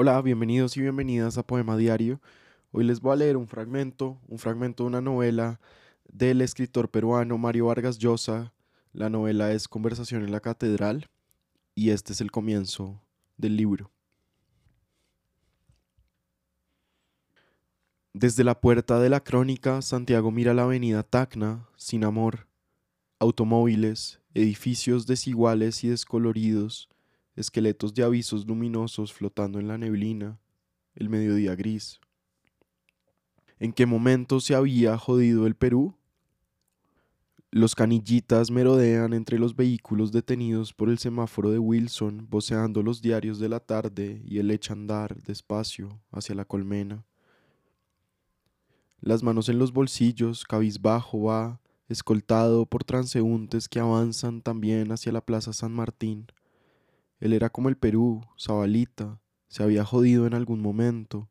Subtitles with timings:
[0.00, 2.20] Hola, bienvenidos y bienvenidas a Poema Diario.
[2.70, 5.58] Hoy les voy a leer un fragmento, un fragmento de una novela
[6.04, 8.54] del escritor peruano Mario Vargas Llosa.
[8.92, 11.10] La novela es Conversación en la Catedral
[11.74, 13.02] y este es el comienzo
[13.38, 13.90] del libro.
[18.12, 22.46] Desde la puerta de la crónica, Santiago mira la avenida Tacna, sin amor,
[23.18, 26.88] automóviles, edificios desiguales y descoloridos,
[27.38, 30.38] esqueletos de avisos luminosos flotando en la neblina,
[30.94, 32.00] el mediodía gris.
[33.58, 35.94] ¿En qué momento se había jodido el Perú?
[37.50, 43.38] Los canillitas merodean entre los vehículos detenidos por el semáforo de Wilson, voceando los diarios
[43.38, 47.04] de la tarde y él echa andar despacio hacia la colmena.
[49.00, 55.20] Las manos en los bolsillos, cabizbajo va, escoltado por transeúntes que avanzan también hacia la
[55.20, 56.26] Plaza San Martín.
[57.20, 61.30] Él era como el Perú, Zabalita, se había jodido en algún momento.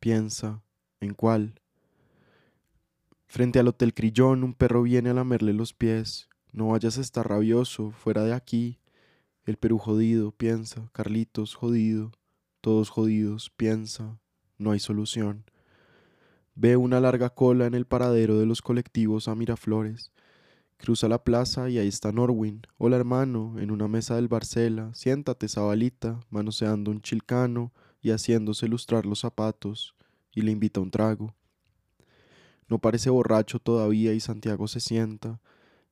[0.00, 0.62] Piensa,
[1.00, 1.60] ¿en cuál?
[3.26, 6.28] Frente al Hotel Crillón, un perro viene a lamerle los pies.
[6.52, 8.78] No vayas a estar rabioso, fuera de aquí.
[9.44, 10.88] El Perú jodido, piensa.
[10.92, 12.12] Carlitos jodido.
[12.60, 14.18] Todos jodidos, piensa.
[14.56, 15.44] No hay solución.
[16.54, 20.12] Ve una larga cola en el paradero de los colectivos a Miraflores.
[20.78, 22.62] Cruza la plaza y ahí está Norwin.
[22.78, 24.94] Hola hermano, en una mesa del Barcela.
[24.94, 29.96] Siéntate, Zabalita, manoseando un chilcano y haciéndose lustrar los zapatos,
[30.32, 31.34] y le invita un trago.
[32.68, 35.40] No parece borracho todavía y Santiago se sienta.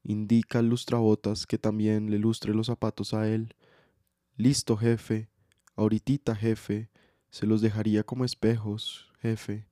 [0.04, 3.54] Indica al lustrabotas que también le lustre los zapatos a él.
[4.36, 5.28] Listo, jefe.
[5.74, 6.90] Ahoritita, jefe.
[7.30, 9.66] Se los dejaría como espejos, jefe.